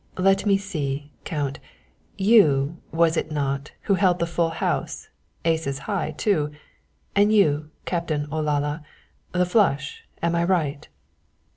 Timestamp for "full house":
4.25-5.09